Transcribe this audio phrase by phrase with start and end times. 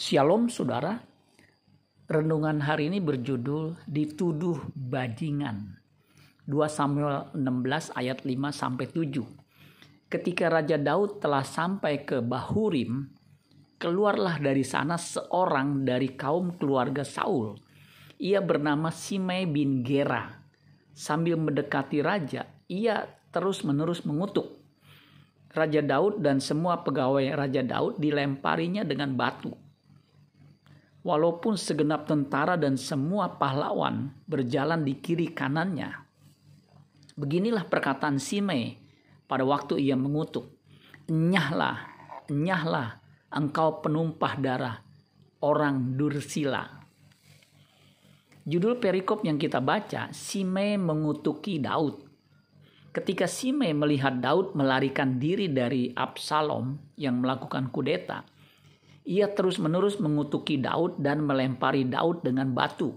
[0.00, 0.96] Shalom saudara.
[2.08, 5.76] Renungan hari ini berjudul Dituduh Bajingan.
[6.48, 9.20] 2 Samuel 16 ayat 5 sampai 7.
[10.08, 13.12] Ketika Raja Daud telah sampai ke Bahurim,
[13.76, 17.60] keluarlah dari sana seorang dari kaum keluarga Saul.
[18.16, 20.32] Ia bernama Simei bin Gera.
[20.96, 23.04] Sambil mendekati raja, ia
[23.36, 24.64] terus-menerus mengutuk.
[25.52, 29.68] Raja Daud dan semua pegawai Raja Daud dilemparinya dengan batu
[31.00, 35.96] walaupun segenap tentara dan semua pahlawan berjalan di kiri kanannya.
[37.16, 38.76] Beginilah perkataan Simei
[39.28, 40.48] pada waktu ia mengutuk.
[41.10, 41.78] Enyahlah,
[42.30, 43.00] enyahlah
[43.30, 44.76] engkau penumpah darah
[45.42, 46.80] orang Dursila.
[48.40, 52.08] Judul perikop yang kita baca, Simei mengutuki Daud.
[52.90, 58.26] Ketika Simei melihat Daud melarikan diri dari Absalom yang melakukan kudeta,
[59.04, 62.92] ia terus-menerus mengutuki Daud dan melempari Daud dengan batu.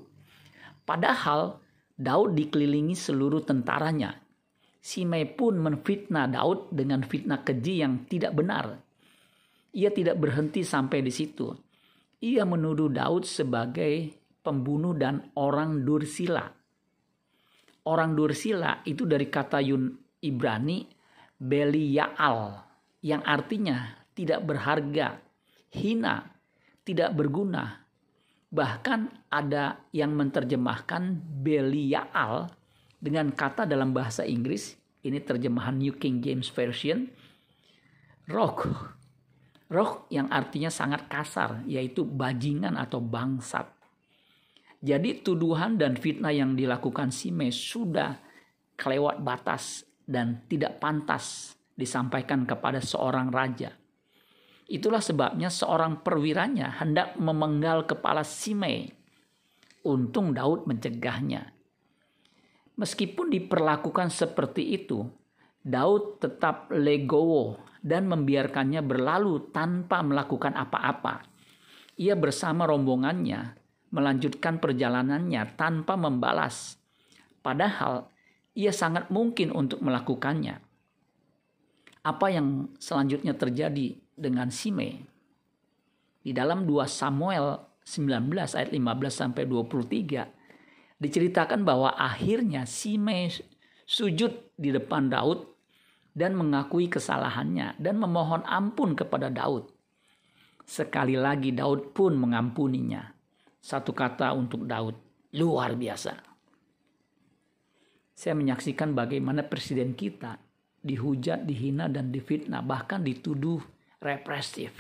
[0.84, 1.64] Padahal
[1.96, 4.20] Daud dikelilingi seluruh tentaranya.
[4.84, 8.84] Simei pun menfitnah Daud dengan fitnah keji yang tidak benar.
[9.72, 11.56] Ia tidak berhenti sampai di situ.
[12.20, 14.12] Ia menuduh Daud sebagai
[14.44, 16.52] pembunuh dan orang dursila.
[17.88, 19.88] Orang dursila itu dari kata Yun
[20.20, 20.84] Ibrani
[21.40, 22.16] Belial
[23.04, 25.20] yang artinya tidak berharga
[25.74, 26.30] hina,
[26.86, 27.84] tidak berguna.
[28.54, 32.54] Bahkan ada yang menerjemahkan Belial
[33.04, 37.10] dengan kata dalam bahasa Inggris, ini terjemahan New King James Version,
[38.32, 38.70] rock.
[39.68, 43.68] Rock yang artinya sangat kasar, yaitu bajingan atau bangsat.
[44.84, 48.20] Jadi tuduhan dan fitnah yang dilakukan Sime sudah
[48.78, 53.83] kelewat batas dan tidak pantas disampaikan kepada seorang raja.
[54.74, 58.90] Itulah sebabnya seorang perwiranya hendak memenggal kepala Simei.
[59.86, 61.54] Untung Daud mencegahnya.
[62.74, 65.06] Meskipun diperlakukan seperti itu,
[65.62, 71.22] Daud tetap legowo dan membiarkannya berlalu tanpa melakukan apa-apa.
[72.02, 73.54] Ia bersama rombongannya
[73.94, 76.82] melanjutkan perjalanannya tanpa membalas.
[77.46, 78.10] Padahal
[78.58, 80.73] ia sangat mungkin untuk melakukannya.
[82.04, 85.08] Apa yang selanjutnya terjadi dengan Sime.
[86.20, 88.80] Di dalam 2 Samuel 19 ayat 15
[89.12, 93.32] sampai 23 diceritakan bahwa akhirnya Sime
[93.88, 95.48] sujud di depan Daud
[96.12, 99.72] dan mengakui kesalahannya dan memohon ampun kepada Daud.
[100.64, 103.12] Sekali lagi Daud pun mengampuninya.
[103.64, 104.96] Satu kata untuk Daud,
[105.40, 106.20] luar biasa.
[108.12, 110.40] Saya menyaksikan bagaimana presiden kita
[110.84, 113.64] dihujat, dihina, dan difitnah, bahkan dituduh
[114.04, 114.76] represif.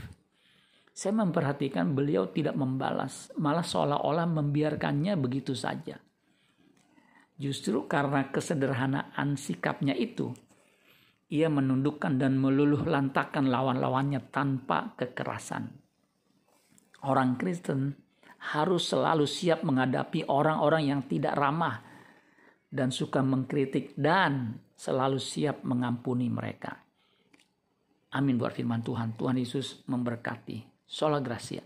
[0.93, 5.97] Saya memperhatikan beliau tidak membalas, malah seolah-olah membiarkannya begitu saja.
[7.33, 10.29] Justru karena kesederhanaan sikapnya itu,
[11.33, 15.65] ia menundukkan dan meluluh lantakan lawan-lawannya tanpa kekerasan.
[17.09, 17.97] Orang Kristen
[18.53, 21.81] harus selalu siap menghadapi orang-orang yang tidak ramah
[22.69, 26.75] dan suka mengkritik dan selalu siap mengampuni mereka.
[28.11, 29.15] Amin buat firman Tuhan.
[29.15, 30.83] Tuhan Yesus memberkati.
[30.83, 31.63] Sola Gracia.